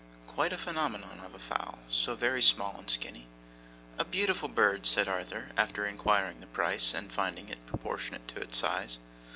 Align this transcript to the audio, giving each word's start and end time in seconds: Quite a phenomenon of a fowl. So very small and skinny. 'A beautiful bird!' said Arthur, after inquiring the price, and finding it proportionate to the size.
Quite 0.25 0.51
a 0.51 0.57
phenomenon 0.57 1.19
of 1.19 1.35
a 1.35 1.39
fowl. 1.39 1.77
So 1.87 2.15
very 2.15 2.41
small 2.41 2.73
and 2.75 2.89
skinny. 2.89 3.27
'A 3.99 4.05
beautiful 4.05 4.49
bird!' 4.49 4.87
said 4.87 5.07
Arthur, 5.07 5.49
after 5.55 5.85
inquiring 5.85 6.39
the 6.39 6.47
price, 6.47 6.95
and 6.95 7.11
finding 7.13 7.49
it 7.49 7.63
proportionate 7.67 8.27
to 8.29 8.39
the 8.43 8.51
size. 8.51 8.97